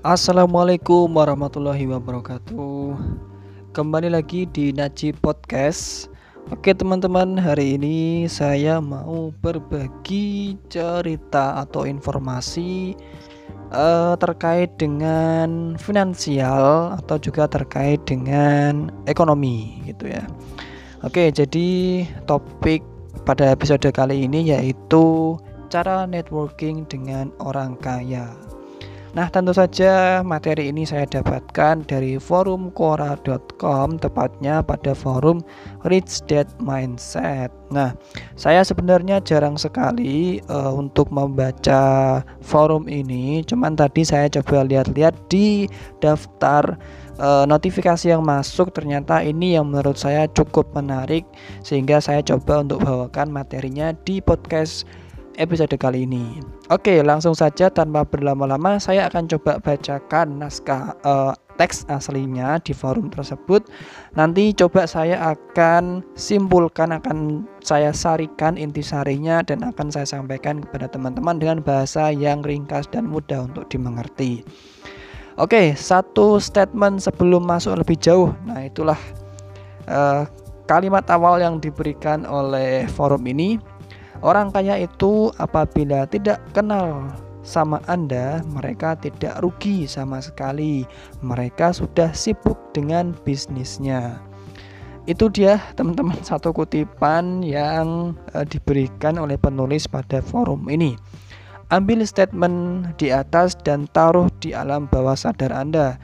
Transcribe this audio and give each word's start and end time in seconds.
Assalamualaikum 0.00 1.12
warahmatullahi 1.12 1.84
wabarakatuh. 1.84 2.96
Kembali 3.76 4.08
lagi 4.08 4.48
di 4.48 4.72
Naji 4.72 5.12
Podcast. 5.12 6.08
Oke 6.48 6.72
teman-teman 6.72 7.36
hari 7.36 7.76
ini 7.76 8.24
saya 8.24 8.80
mau 8.80 9.28
berbagi 9.44 10.56
cerita 10.72 11.60
atau 11.60 11.84
informasi 11.84 12.96
uh, 13.76 14.16
terkait 14.16 14.72
dengan 14.80 15.76
finansial 15.76 16.96
atau 16.96 17.20
juga 17.20 17.44
terkait 17.44 18.00
dengan 18.08 18.88
ekonomi 19.04 19.84
gitu 19.84 20.08
ya. 20.08 20.24
Oke 21.04 21.28
jadi 21.28 22.08
topik 22.24 22.80
pada 23.28 23.52
episode 23.52 23.84
kali 23.92 24.24
ini 24.24 24.48
yaitu 24.48 25.36
cara 25.68 26.08
networking 26.08 26.88
dengan 26.88 27.28
orang 27.36 27.76
kaya 27.84 28.32
Nah, 29.10 29.26
tentu 29.26 29.50
saja 29.50 30.22
materi 30.22 30.70
ini 30.70 30.86
saya 30.86 31.02
dapatkan 31.02 31.82
dari 31.82 32.14
forum 32.14 32.70
quora.com 32.70 33.98
tepatnya 33.98 34.62
pada 34.62 34.94
forum 34.94 35.42
Rich 35.82 36.30
Dad 36.30 36.46
Mindset. 36.62 37.50
Nah, 37.74 37.98
saya 38.38 38.62
sebenarnya 38.62 39.18
jarang 39.18 39.58
sekali 39.58 40.38
uh, 40.46 40.70
untuk 40.70 41.10
membaca 41.10 42.22
forum 42.38 42.86
ini, 42.86 43.42
cuman 43.42 43.74
tadi 43.74 44.06
saya 44.06 44.30
coba 44.30 44.62
lihat-lihat 44.62 45.18
di 45.26 45.66
daftar 45.98 46.78
uh, 47.18 47.44
notifikasi 47.50 48.14
yang 48.14 48.22
masuk 48.22 48.70
ternyata 48.70 49.26
ini 49.26 49.58
yang 49.58 49.74
menurut 49.74 49.98
saya 49.98 50.30
cukup 50.30 50.70
menarik 50.70 51.26
sehingga 51.66 51.98
saya 51.98 52.22
coba 52.22 52.62
untuk 52.62 52.86
bawakan 52.86 53.34
materinya 53.34 53.90
di 54.06 54.22
podcast 54.22 54.86
episode 55.40 55.72
kali 55.80 56.04
ini. 56.04 56.44
Oke, 56.68 57.00
langsung 57.00 57.32
saja 57.32 57.72
tanpa 57.72 58.04
berlama-lama 58.04 58.76
saya 58.76 59.08
akan 59.08 59.24
coba 59.32 59.56
bacakan 59.64 60.36
naskah 60.36 60.92
uh, 61.02 61.32
teks 61.56 61.88
aslinya 61.88 62.60
di 62.60 62.76
forum 62.76 63.08
tersebut. 63.08 63.64
Nanti 64.16 64.52
coba 64.52 64.84
saya 64.84 65.36
akan 65.36 66.04
simpulkan, 66.12 66.92
akan 66.92 67.48
saya 67.64 67.96
sarikan 67.96 68.60
intisarinya 68.60 69.40
dan 69.40 69.64
akan 69.64 69.88
saya 69.88 70.04
sampaikan 70.04 70.60
kepada 70.60 70.92
teman-teman 70.92 71.40
dengan 71.40 71.58
bahasa 71.64 72.12
yang 72.12 72.44
ringkas 72.44 72.88
dan 72.92 73.08
mudah 73.08 73.48
untuk 73.48 73.68
dimengerti. 73.72 74.44
Oke, 75.40 75.72
satu 75.72 76.36
statement 76.36 77.00
sebelum 77.00 77.48
masuk 77.48 77.80
lebih 77.80 77.96
jauh. 77.96 78.36
Nah, 78.44 78.60
itulah 78.60 79.00
uh, 79.88 80.28
kalimat 80.68 81.02
awal 81.08 81.40
yang 81.40 81.58
diberikan 81.58 82.28
oleh 82.28 82.84
forum 82.88 83.24
ini 83.24 83.56
Orang 84.20 84.52
kaya 84.52 84.76
itu 84.76 85.32
apabila 85.40 86.04
tidak 86.04 86.44
kenal 86.52 87.08
sama 87.40 87.80
Anda, 87.88 88.44
mereka 88.52 88.92
tidak 89.00 89.40
rugi 89.40 89.88
sama 89.88 90.20
sekali. 90.20 90.84
Mereka 91.24 91.72
sudah 91.72 92.12
sibuk 92.12 92.56
dengan 92.76 93.16
bisnisnya. 93.24 94.20
Itu 95.08 95.32
dia, 95.32 95.56
teman-teman, 95.74 96.20
satu 96.28 96.52
kutipan 96.52 97.40
yang 97.40 98.12
uh, 98.36 98.44
diberikan 98.44 99.16
oleh 99.16 99.40
penulis 99.40 99.88
pada 99.88 100.20
forum 100.20 100.68
ini. 100.68 101.00
Ambil 101.70 102.02
statement 102.02 102.92
di 102.98 103.14
atas 103.14 103.54
dan 103.62 103.86
taruh 103.94 104.26
di 104.42 104.50
alam 104.50 104.90
bawah 104.90 105.14
sadar 105.14 105.54
Anda. 105.54 105.96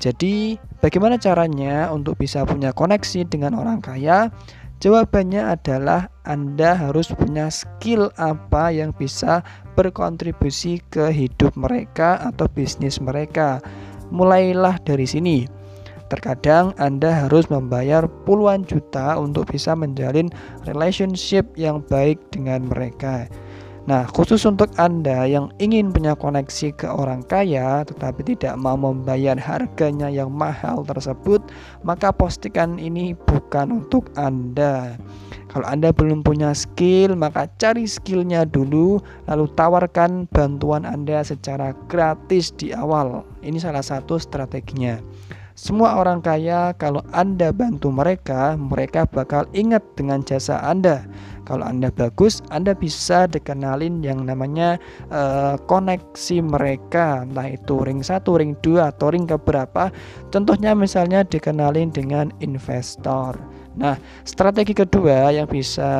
Jadi, 0.00 0.56
bagaimana 0.80 1.20
caranya 1.20 1.92
untuk 1.92 2.16
bisa 2.16 2.42
punya 2.48 2.72
koneksi 2.72 3.28
dengan 3.28 3.52
orang 3.52 3.84
kaya? 3.84 4.32
Jawabannya 4.80 5.44
adalah 5.44 6.08
Anda 6.24 6.72
harus 6.72 7.12
punya 7.12 7.52
skill 7.52 8.08
apa 8.16 8.72
yang 8.72 8.96
bisa 8.96 9.44
berkontribusi 9.76 10.80
ke 10.88 11.12
hidup 11.12 11.52
mereka 11.52 12.16
atau 12.24 12.48
bisnis 12.48 12.96
mereka. 12.96 13.60
Mulailah 14.08 14.80
dari 14.80 15.04
sini. 15.04 15.44
Terkadang 16.08 16.72
Anda 16.80 17.28
harus 17.28 17.52
membayar 17.52 18.08
puluhan 18.24 18.64
juta 18.64 19.20
untuk 19.20 19.52
bisa 19.52 19.76
menjalin 19.76 20.32
relationship 20.64 21.44
yang 21.60 21.84
baik 21.84 22.16
dengan 22.32 22.64
mereka. 22.64 23.28
Nah, 23.88 24.04
khusus 24.04 24.44
untuk 24.44 24.68
Anda 24.76 25.24
yang 25.24 25.48
ingin 25.56 25.88
punya 25.88 26.12
koneksi 26.12 26.76
ke 26.76 26.84
orang 26.84 27.24
kaya 27.24 27.80
tetapi 27.88 28.36
tidak 28.36 28.60
mau 28.60 28.76
membayar 28.76 29.40
harganya 29.40 30.12
yang 30.12 30.28
mahal 30.28 30.84
tersebut, 30.84 31.40
maka 31.80 32.12
postingan 32.12 32.76
ini 32.76 33.16
bukan 33.16 33.80
untuk 33.80 34.12
Anda. 34.20 35.00
Kalau 35.50 35.66
Anda 35.66 35.90
belum 35.90 36.22
punya 36.22 36.54
skill, 36.54 37.18
maka 37.18 37.50
cari 37.58 37.88
skillnya 37.88 38.46
dulu, 38.46 39.02
lalu 39.26 39.50
tawarkan 39.58 40.30
bantuan 40.30 40.86
Anda 40.86 41.26
secara 41.26 41.74
gratis 41.90 42.54
di 42.54 42.70
awal. 42.70 43.26
Ini 43.42 43.58
salah 43.58 43.82
satu 43.82 44.20
strateginya. 44.20 45.02
Semua 45.60 46.00
orang 46.00 46.24
kaya, 46.24 46.72
kalau 46.80 47.04
Anda 47.12 47.52
bantu 47.52 47.92
mereka, 47.92 48.56
mereka 48.56 49.04
bakal 49.04 49.44
ingat 49.52 49.84
dengan 49.92 50.24
jasa 50.24 50.56
Anda 50.64 51.04
kalau 51.50 51.66
Anda 51.66 51.90
bagus, 51.90 52.46
Anda 52.54 52.78
bisa 52.78 53.26
dikenalin 53.26 54.06
yang 54.06 54.22
namanya 54.22 54.78
uh, 55.10 55.58
koneksi 55.66 56.46
mereka, 56.46 57.26
entah 57.26 57.50
itu 57.50 57.82
ring 57.82 58.06
1, 58.06 58.22
ring 58.38 58.54
2 58.62 58.78
atau 58.78 59.10
ring 59.10 59.26
keberapa. 59.26 59.90
Contohnya 60.30 60.78
misalnya 60.78 61.26
dikenalin 61.26 61.90
dengan 61.90 62.30
investor. 62.38 63.34
Nah, 63.74 63.98
strategi 64.22 64.78
kedua 64.78 65.34
yang 65.34 65.50
bisa 65.50 65.90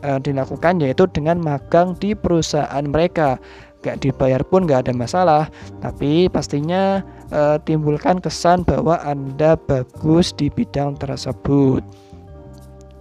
uh, 0.00 0.20
dilakukan 0.24 0.80
yaitu 0.80 1.04
dengan 1.12 1.36
magang 1.44 1.92
di 2.00 2.16
perusahaan 2.16 2.84
mereka 2.88 3.36
gak 3.80 4.04
dibayar 4.04 4.44
pun 4.44 4.68
gak 4.68 4.88
ada 4.88 4.92
masalah 4.92 5.48
tapi 5.80 6.28
pastinya 6.28 7.00
e, 7.30 7.58
timbulkan 7.64 8.18
kesan 8.18 8.62
bahwa 8.66 9.00
anda 9.02 9.54
bagus 9.56 10.34
di 10.34 10.50
bidang 10.50 10.98
tersebut 10.98 11.82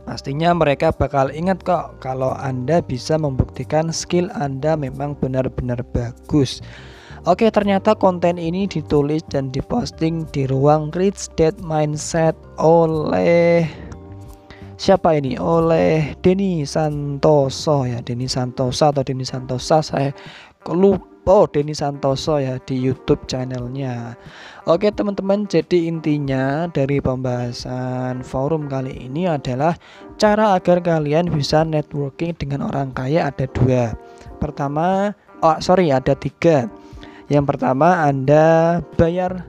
Pastinya 0.10 0.58
mereka 0.58 0.90
bakal 0.90 1.30
ingat 1.30 1.62
kok 1.62 2.02
kalau 2.02 2.34
Anda 2.34 2.82
bisa 2.82 3.14
membuktikan 3.22 3.94
skill 3.94 4.26
Anda 4.34 4.74
memang 4.74 5.14
benar-benar 5.14 5.86
bagus. 5.94 6.66
Oke, 7.30 7.46
ternyata 7.54 7.94
konten 7.94 8.42
ini 8.42 8.66
ditulis 8.66 9.22
dan 9.30 9.54
diposting 9.54 10.26
di 10.34 10.50
ruang 10.50 10.90
Rich 10.98 11.30
Dad 11.38 11.62
Mindset 11.62 12.34
oleh 12.58 13.70
siapa 14.82 15.14
ini? 15.14 15.38
Oleh 15.38 16.18
Denny 16.26 16.66
Santoso 16.66 17.86
ya, 17.86 18.02
Denny 18.02 18.26
Santosa 18.26 18.90
atau 18.90 19.06
Denny 19.06 19.30
Santosa 19.30 19.86
saya 19.86 20.10
lupa 20.74 21.06
Oh 21.30 21.46
Denny 21.46 21.78
Santoso 21.78 22.42
ya 22.42 22.58
di 22.58 22.74
YouTube 22.74 23.30
channelnya. 23.30 24.18
Oke 24.66 24.90
teman-teman 24.90 25.46
jadi 25.46 25.86
intinya 25.86 26.66
dari 26.74 26.98
pembahasan 26.98 28.26
forum 28.26 28.66
kali 28.66 29.06
ini 29.06 29.30
adalah 29.30 29.78
Cara 30.18 30.58
agar 30.58 30.82
kalian 30.82 31.30
bisa 31.30 31.62
networking 31.62 32.34
dengan 32.34 32.66
orang 32.66 32.92
kaya 32.98 33.30
ada 33.30 33.46
dua. 33.46 33.94
Pertama 34.42 35.14
Oh 35.40 35.56
sorry 35.62 35.94
ada 35.94 36.18
tiga. 36.18 36.68
Yang 37.30 37.46
pertama 37.56 38.10
Anda 38.10 38.82
bayar 38.98 39.46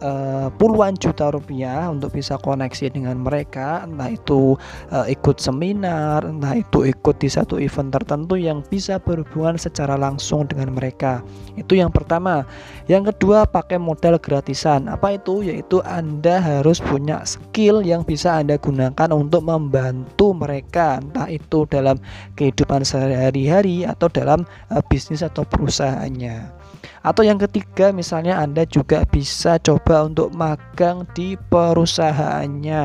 uh, 0.00 0.48
puluhan 0.56 0.96
juta 0.96 1.32
rupiah 1.32 1.88
untuk 1.88 2.12
bisa 2.16 2.36
koneksi 2.40 2.92
dengan 2.92 3.20
mereka. 3.20 3.84
Entah 3.84 4.10
itu 4.12 4.56
uh, 4.92 5.06
ikut 5.06 5.40
seminar 5.40 6.24
entah 6.26 6.56
itu 6.56 6.88
ikut 6.88 7.16
di 7.20 7.28
satu 7.28 7.56
event 7.60 7.92
tertentu 7.92 8.36
yang 8.36 8.64
bisa 8.66 9.00
berhubungan 9.00 9.56
secara 9.56 9.96
langsung 9.96 10.48
dengan 10.48 10.74
mereka. 10.74 11.24
Itu 11.56 11.76
yang 11.76 11.92
pertama. 11.92 12.44
Yang 12.90 13.14
kedua 13.14 13.46
pakai 13.46 13.78
modal 13.78 14.18
gratisan. 14.18 14.90
Apa 14.90 15.16
itu? 15.16 15.46
Yaitu 15.46 15.80
Anda 15.86 16.42
harus 16.42 16.82
punya 16.82 17.22
skill 17.22 17.84
yang 17.86 18.02
bisa 18.02 18.40
Anda 18.40 18.58
gunakan 18.58 19.08
untuk 19.14 19.46
membantu 19.46 20.34
mereka. 20.34 20.98
Entah 20.98 21.30
itu 21.30 21.64
dalam 21.70 21.96
kehidupan 22.34 22.82
sehari-hari 22.82 23.86
atau 23.86 24.10
dalam 24.10 24.42
uh, 24.72 24.82
bisnis 24.90 25.22
atau 25.22 25.46
perusahaannya 25.46 26.59
atau 27.00 27.24
yang 27.24 27.40
ketiga 27.40 27.90
misalnya 27.96 28.36
Anda 28.36 28.68
juga 28.68 29.08
bisa 29.08 29.56
coba 29.60 30.04
untuk 30.04 30.32
magang 30.36 31.08
di 31.16 31.36
perusahaannya 31.48 32.84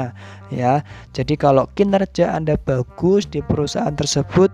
ya. 0.51 0.73
Jadi 1.11 1.35
kalau 1.35 1.67
kinerja 1.75 2.31
Anda 2.31 2.55
bagus 2.55 3.27
di 3.27 3.43
perusahaan 3.43 3.91
tersebut 3.91 4.51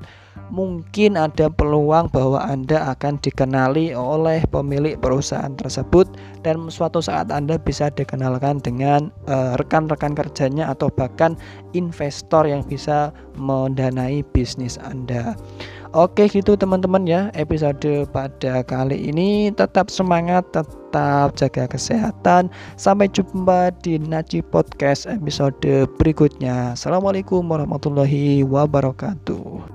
mungkin 0.51 1.15
ada 1.15 1.47
peluang 1.47 2.11
bahwa 2.11 2.43
Anda 2.43 2.91
akan 2.91 3.23
dikenali 3.23 3.95
oleh 3.95 4.43
pemilik 4.51 4.99
perusahaan 4.99 5.55
tersebut 5.55 6.11
dan 6.43 6.67
suatu 6.67 6.99
saat 6.99 7.31
Anda 7.31 7.55
bisa 7.55 7.87
dikenalkan 7.91 8.59
dengan 8.59 9.09
eh, 9.31 9.55
rekan-rekan 9.55 10.13
uh, 10.13 10.17
kerjanya 10.19 10.65
atau 10.67 10.91
bahkan 10.91 11.39
investor 11.71 12.43
yang 12.47 12.67
bisa 12.67 13.15
mendanai 13.39 14.27
bisnis 14.35 14.75
Anda. 14.83 15.39
Oke 15.91 16.31
gitu 16.31 16.55
teman-teman 16.55 17.03
ya 17.03 17.27
episode 17.35 18.07
pada 18.15 18.63
kali 18.63 19.11
ini. 19.11 19.51
Tetap 19.51 19.91
semangat 19.91 20.47
tetap 20.55 21.35
jaga 21.35 21.67
kesehatan. 21.67 22.47
Sampai 22.79 23.11
jumpa 23.11 23.75
di 23.83 23.99
Naci 23.99 24.39
Podcast 24.39 25.03
episode 25.11 25.59
berikutnya. 25.99 26.79
Assalamualaikum 26.79 27.43
warahmatullahi 27.43 28.39
wabarakatuh. 28.47 29.67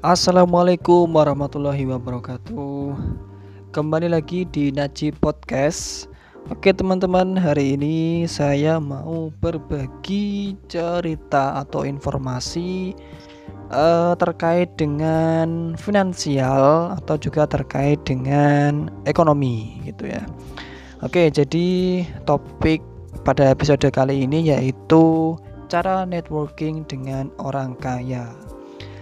Assalamualaikum 0.00 1.04
warahmatullahi 1.04 1.84
wabarakatuh. 1.84 3.28
Kembali 3.70 4.10
lagi 4.10 4.42
di 4.50 4.74
Naji 4.74 5.14
Podcast. 5.14 6.10
Oke 6.50 6.74
teman-teman, 6.74 7.38
hari 7.38 7.78
ini 7.78 8.26
saya 8.26 8.82
mau 8.82 9.30
berbagi 9.38 10.58
cerita 10.66 11.54
atau 11.62 11.86
informasi 11.86 12.98
uh, 13.70 14.18
terkait 14.18 14.74
dengan 14.74 15.78
finansial 15.78 16.98
atau 16.98 17.14
juga 17.14 17.46
terkait 17.46 18.02
dengan 18.02 18.90
ekonomi 19.06 19.78
gitu 19.86 20.10
ya. 20.10 20.26
Oke, 21.06 21.30
jadi 21.30 22.02
topik 22.26 22.82
pada 23.22 23.54
episode 23.54 23.86
kali 23.94 24.26
ini 24.26 24.50
yaitu 24.50 25.38
cara 25.70 26.02
networking 26.02 26.82
dengan 26.90 27.30
orang 27.38 27.78
kaya. 27.78 28.34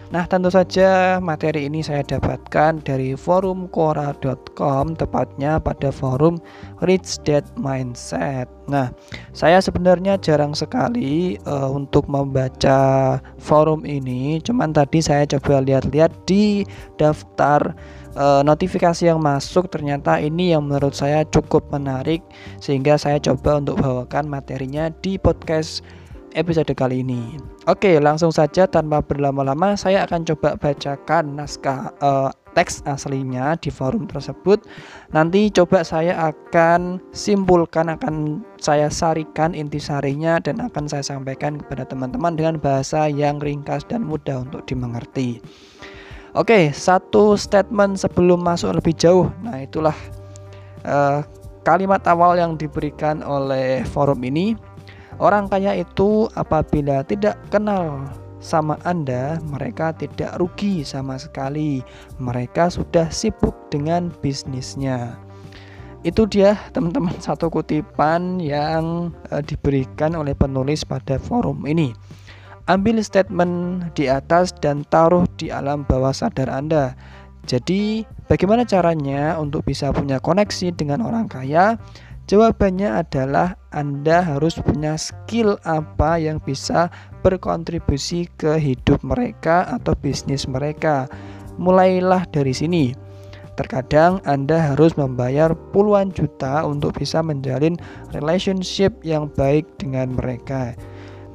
Nah, 0.08 0.24
tentu 0.24 0.48
saja 0.48 1.20
materi 1.20 1.68
ini 1.68 1.84
saya 1.84 2.00
dapatkan 2.00 2.80
dari 2.80 3.12
forum 3.12 3.68
quora.com 3.68 4.96
tepatnya 4.96 5.60
pada 5.60 5.92
forum 5.92 6.40
Rich 6.80 7.20
Dad 7.28 7.44
Mindset. 7.60 8.48
Nah, 8.72 8.88
saya 9.36 9.60
sebenarnya 9.60 10.16
jarang 10.16 10.56
sekali 10.56 11.36
uh, 11.44 11.68
untuk 11.68 12.08
membaca 12.08 13.20
forum 13.36 13.84
ini, 13.84 14.40
cuman 14.40 14.72
tadi 14.72 15.04
saya 15.04 15.28
coba 15.28 15.60
lihat-lihat 15.60 16.12
di 16.24 16.64
daftar 16.96 17.76
uh, 18.16 18.40
notifikasi 18.40 19.12
yang 19.12 19.20
masuk 19.20 19.68
ternyata 19.68 20.16
ini 20.16 20.56
yang 20.56 20.64
menurut 20.72 20.96
saya 20.96 21.20
cukup 21.28 21.68
menarik 21.68 22.24
sehingga 22.64 22.96
saya 22.96 23.20
coba 23.20 23.60
untuk 23.60 23.76
bawakan 23.84 24.24
materinya 24.24 24.88
di 25.04 25.20
podcast 25.20 25.84
episode 26.38 26.70
kali 26.78 27.02
ini. 27.02 27.34
Oke, 27.66 27.98
langsung 27.98 28.30
saja 28.30 28.70
tanpa 28.70 29.02
berlama-lama 29.02 29.74
saya 29.74 30.06
akan 30.06 30.22
coba 30.22 30.54
bacakan 30.54 31.34
naskah 31.34 31.90
uh, 31.98 32.30
teks 32.54 32.86
aslinya 32.86 33.58
di 33.58 33.74
forum 33.74 34.06
tersebut. 34.06 34.62
Nanti 35.10 35.50
coba 35.50 35.82
saya 35.82 36.30
akan 36.30 37.02
simpulkan, 37.10 37.90
akan 37.90 38.46
saya 38.62 38.86
sarikan 38.86 39.52
intisarinya 39.52 40.38
dan 40.38 40.62
akan 40.62 40.86
saya 40.86 41.02
sampaikan 41.02 41.58
kepada 41.58 41.82
teman-teman 41.86 42.38
dengan 42.38 42.56
bahasa 42.62 43.10
yang 43.10 43.42
ringkas 43.42 43.82
dan 43.90 44.06
mudah 44.06 44.46
untuk 44.46 44.62
dimengerti. 44.70 45.42
Oke, 46.38 46.70
satu 46.70 47.34
statement 47.34 47.98
sebelum 47.98 48.38
masuk 48.46 48.78
lebih 48.78 48.94
jauh. 48.94 49.26
Nah, 49.42 49.58
itulah 49.58 49.96
uh, 50.86 51.26
kalimat 51.66 52.00
awal 52.06 52.38
yang 52.38 52.54
diberikan 52.54 53.20
oleh 53.26 53.82
forum 53.86 54.22
ini 54.22 54.54
Orang 55.18 55.50
kaya 55.50 55.74
itu 55.74 56.30
apabila 56.38 57.02
tidak 57.02 57.34
kenal 57.50 58.06
sama 58.38 58.78
Anda, 58.86 59.42
mereka 59.50 59.90
tidak 59.90 60.38
rugi 60.38 60.86
sama 60.86 61.18
sekali. 61.18 61.82
Mereka 62.22 62.70
sudah 62.70 63.10
sibuk 63.10 63.54
dengan 63.66 64.14
bisnisnya. 64.22 65.18
Itu 66.06 66.30
dia, 66.30 66.54
teman-teman, 66.70 67.18
satu 67.26 67.50
kutipan 67.50 68.38
yang 68.38 69.10
uh, 69.34 69.42
diberikan 69.42 70.14
oleh 70.14 70.38
penulis 70.38 70.86
pada 70.86 71.18
forum 71.18 71.66
ini. 71.66 71.90
Ambil 72.70 73.00
statement 73.00 73.82
di 73.96 74.06
atas 74.06 74.52
dan 74.60 74.84
taruh 74.92 75.24
di 75.40 75.48
alam 75.48 75.88
bawah 75.88 76.14
sadar 76.14 76.52
Anda. 76.52 76.94
Jadi, 77.48 78.04
bagaimana 78.28 78.68
caranya 78.68 79.40
untuk 79.40 79.64
bisa 79.64 79.88
punya 79.88 80.20
koneksi 80.20 80.76
dengan 80.76 81.00
orang 81.00 81.26
kaya? 81.32 81.80
Jawabannya 82.28 82.92
adalah 82.92 83.56
Anda 83.72 84.20
harus 84.20 84.60
punya 84.60 85.00
skill 85.00 85.56
apa 85.64 86.20
yang 86.20 86.44
bisa 86.44 86.92
berkontribusi 87.24 88.28
ke 88.36 88.60
hidup 88.60 89.00
mereka 89.00 89.64
atau 89.72 89.96
bisnis 89.96 90.44
mereka. 90.44 91.08
Mulailah 91.56 92.28
dari 92.28 92.52
sini. 92.52 92.92
Terkadang 93.56 94.20
Anda 94.28 94.60
harus 94.60 94.92
membayar 95.00 95.56
puluhan 95.72 96.12
juta 96.12 96.68
untuk 96.68 97.00
bisa 97.00 97.24
menjalin 97.24 97.80
relationship 98.12 98.92
yang 99.00 99.32
baik 99.32 99.64
dengan 99.80 100.12
mereka. 100.12 100.76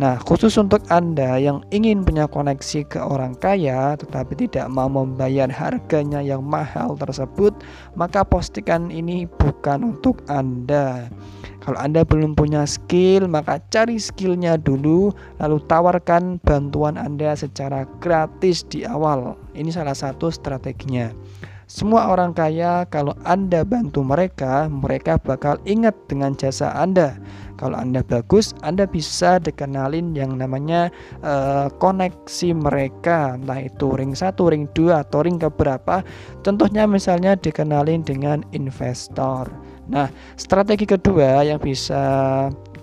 Nah, 0.02 0.18
khusus 0.18 0.58
untuk 0.58 0.82
Anda 0.90 1.38
yang 1.38 1.62
ingin 1.70 2.02
punya 2.02 2.26
koneksi 2.26 2.90
ke 2.90 2.98
orang 2.98 3.38
kaya 3.38 3.94
tetapi 3.94 4.34
tidak 4.34 4.66
mau 4.74 4.90
membayar 4.90 5.46
harganya 5.54 6.18
yang 6.18 6.42
mahal 6.42 6.98
tersebut, 6.98 7.54
maka 7.94 8.26
postingan 8.26 8.90
ini 8.90 9.30
bukan 9.38 9.94
untuk 9.94 10.26
Anda. 10.26 11.14
Kalau 11.62 11.78
Anda 11.78 12.02
belum 12.02 12.34
punya 12.34 12.66
skill, 12.66 13.30
maka 13.30 13.62
cari 13.70 14.02
skillnya 14.02 14.58
dulu, 14.58 15.14
lalu 15.38 15.62
tawarkan 15.70 16.42
bantuan 16.42 16.98
Anda 16.98 17.38
secara 17.38 17.86
gratis 18.02 18.66
di 18.66 18.84
awal. 18.90 19.38
Ini 19.54 19.70
salah 19.70 19.96
satu 19.96 20.34
strateginya. 20.34 21.14
Semua 21.70 22.12
orang 22.12 22.36
kaya, 22.36 22.84
kalau 22.92 23.16
Anda 23.24 23.64
bantu 23.64 24.04
mereka, 24.04 24.68
mereka 24.68 25.16
bakal 25.16 25.58
ingat 25.64 25.96
dengan 26.12 26.36
jasa 26.36 26.76
Anda 26.76 27.16
kalau 27.58 27.78
Anda 27.78 28.02
bagus, 28.02 28.58
Anda 28.66 28.90
bisa 28.90 29.38
dikenalin 29.38 30.18
yang 30.18 30.38
namanya 30.38 30.90
uh, 31.22 31.70
koneksi 31.78 32.50
mereka, 32.58 33.38
entah 33.38 33.62
itu 33.62 33.94
ring 33.94 34.18
1, 34.18 34.34
ring 34.50 34.66
2 34.74 35.04
atau 35.06 35.22
ring 35.22 35.38
keberapa. 35.38 36.02
Contohnya 36.42 36.90
misalnya 36.90 37.38
dikenalin 37.38 38.02
dengan 38.02 38.42
investor. 38.52 39.50
Nah, 39.88 40.08
strategi 40.40 40.88
kedua 40.88 41.44
yang 41.44 41.60
bisa 41.60 42.04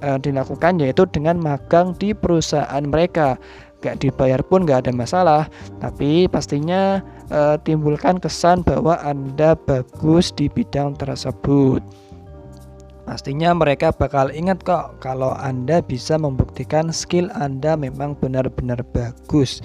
uh, 0.04 0.18
dilakukan 0.20 0.80
yaitu 0.80 1.04
dengan 1.08 1.40
magang 1.40 1.96
di 1.96 2.12
perusahaan 2.12 2.84
mereka 2.84 3.40
gak 3.80 4.04
dibayar 4.04 4.40
pun 4.44 4.68
gak 4.68 4.86
ada 4.86 4.92
masalah 4.92 5.42
tapi 5.80 6.28
pastinya 6.28 7.00
uh, 7.32 7.56
timbulkan 7.64 8.20
kesan 8.20 8.60
bahwa 8.60 9.00
anda 9.00 9.56
bagus 9.56 10.28
di 10.36 10.52
bidang 10.52 11.00
tersebut 11.00 11.80
Pastinya 13.10 13.50
mereka 13.50 13.90
bakal 13.90 14.30
ingat 14.30 14.62
kok 14.62 15.02
kalau 15.02 15.34
Anda 15.34 15.82
bisa 15.82 16.14
membuktikan 16.14 16.94
skill 16.94 17.26
Anda 17.34 17.74
memang 17.74 18.14
benar-benar 18.14 18.86
bagus. 18.94 19.58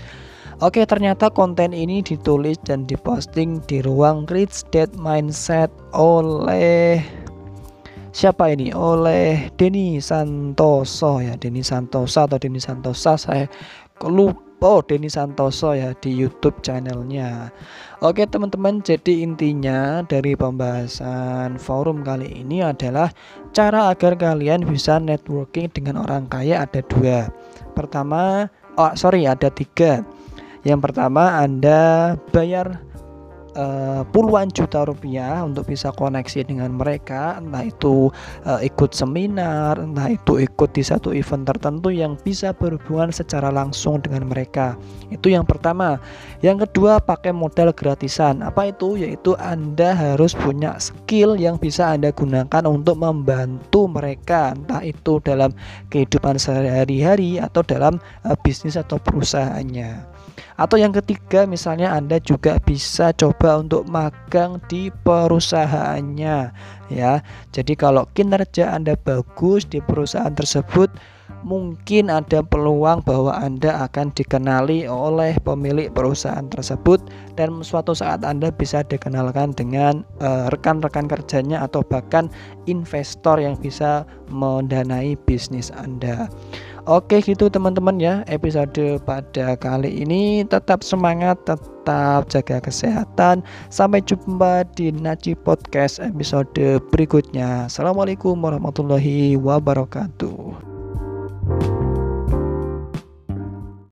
Oke, 0.65 0.81
ternyata 0.81 1.29
konten 1.29 1.69
ini 1.69 2.01
ditulis 2.01 2.57
dan 2.65 2.89
diposting 2.89 3.61
di 3.69 3.85
ruang 3.85 4.25
Rich 4.25 4.65
Dad 4.73 4.97
Mindset 4.97 5.69
oleh 5.93 7.05
siapa 8.17 8.49
ini? 8.49 8.73
Oleh 8.73 9.53
Denny 9.61 10.01
Santoso 10.01 11.21
ya, 11.21 11.37
Denny 11.37 11.61
Santosa 11.61 12.25
atau 12.25 12.41
Denny 12.41 12.57
Santosa 12.57 13.13
saya 13.13 13.45
lupa 14.01 14.54
Oh 14.63 14.81
Denny 14.81 15.11
Santoso 15.11 15.77
ya 15.77 15.93
di 15.97 16.09
YouTube 16.15 16.59
channelnya. 16.65 17.53
Oke 18.01 18.25
teman-teman 18.25 18.81
jadi 18.81 19.21
intinya 19.21 20.01
dari 20.07 20.33
pembahasan 20.33 21.61
forum 21.61 22.01
kali 22.01 22.41
ini 22.41 22.65
adalah 22.65 23.13
Cara 23.55 23.87
agar 23.87 24.19
kalian 24.19 24.67
bisa 24.67 24.99
networking 24.99 25.71
dengan 25.71 26.03
orang 26.03 26.27
kaya 26.27 26.67
ada 26.67 26.83
dua. 26.83 27.31
Pertama 27.71 28.51
Oh 28.75 28.91
sorry 28.99 29.23
ada 29.23 29.47
tiga. 29.47 30.03
Yang 30.67 30.91
pertama 30.91 31.39
Anda 31.39 32.13
bayar 32.35 32.83
uh, 33.55 34.03
puluhan 34.11 34.51
juta 34.51 34.85
rupiah 34.85 35.41
untuk 35.41 35.67
bisa 35.71 35.89
koneksi 35.95 36.45
dengan 36.45 36.75
mereka 36.75 37.39
entah 37.39 37.65
itu 37.65 38.11
uh, 38.45 38.59
ikut 38.61 38.91
seminar 38.91 39.79
entah 39.79 40.11
itu 40.11 40.43
ikut 40.43 40.69
di 40.75 40.83
satu 40.83 41.15
event 41.15 41.47
tertentu 41.47 41.89
yang 41.89 42.19
bisa 42.21 42.51
berhubungan 42.53 43.09
secara 43.09 43.49
langsung 43.49 44.03
dengan 44.03 44.27
mereka. 44.29 44.75
Itu 45.09 45.31
yang 45.31 45.47
pertama. 45.47 45.97
Yang 46.43 46.69
kedua 46.69 47.01
pakai 47.01 47.33
modal 47.33 47.71
gratisan. 47.73 48.43
Apa 48.45 48.69
itu? 48.69 48.99
Yaitu 48.99 49.33
Anda 49.41 49.95
harus 49.95 50.35
punya 50.35 50.77
skill 50.77 51.39
yang 51.39 51.57
bisa 51.57 51.95
Anda 51.95 52.11
gunakan 52.13 52.63
untuk 52.67 52.99
membantu 52.99 53.87
mereka 53.89 54.53
entah 54.53 54.83
itu 54.83 55.17
dalam 55.23 55.55
kehidupan 55.89 56.37
sehari-hari 56.37 57.39
atau 57.39 57.63
dalam 57.63 57.97
uh, 58.27 58.37
bisnis 58.43 58.77
atau 58.77 58.99
perusahaannya 58.99 60.14
atau 60.55 60.77
yang 60.79 60.91
ketiga 60.95 61.43
misalnya 61.49 61.91
Anda 61.91 62.19
juga 62.19 62.59
bisa 62.63 63.11
coba 63.15 63.59
untuk 63.59 63.87
magang 63.87 64.59
di 64.69 64.89
perusahaannya 64.91 66.37
ya. 66.89 67.13
Jadi 67.51 67.73
kalau 67.75 68.07
kinerja 68.13 68.71
Anda 68.73 68.95
bagus 68.99 69.65
di 69.65 69.81
perusahaan 69.81 70.33
tersebut 70.33 70.91
mungkin 71.45 72.09
ada 72.09 72.41
peluang 72.41 73.05
bahwa 73.05 73.37
Anda 73.37 73.85
akan 73.85 74.13
dikenali 74.17 74.89
oleh 74.89 75.37
pemilik 75.45 75.93
perusahaan 75.93 76.45
tersebut 76.49 77.01
dan 77.37 77.61
suatu 77.61 77.93
saat 77.93 78.25
Anda 78.25 78.49
bisa 78.49 78.81
dikenalkan 78.81 79.53
dengan 79.53 80.01
eh, 80.21 80.49
rekan-rekan 80.49 81.05
uh, 81.05 81.11
kerjanya 81.17 81.57
atau 81.61 81.85
bahkan 81.85 82.33
investor 82.65 83.37
yang 83.37 83.57
bisa 83.61 84.09
mendanai 84.33 85.13
bisnis 85.29 85.69
Anda. 85.69 86.29
Oke 86.85 87.17
gitu 87.17 87.49
teman-teman 87.49 87.97
ya 87.97 88.21
episode 88.29 89.01
pada 89.09 89.57
kali 89.57 90.05
ini. 90.05 90.45
Tetap 90.45 90.85
semangat 90.85 91.41
tetap 91.41 92.29
jaga 92.29 92.61
kesehatan. 92.61 93.41
Sampai 93.73 94.05
jumpa 94.05 94.61
di 94.77 94.93
Naci 94.93 95.33
Podcast 95.33 95.97
episode 95.97 96.77
berikutnya. 96.93 97.65
Assalamualaikum 97.65 98.37
warahmatullahi 98.37 99.33
wabarakatuh 99.33 100.74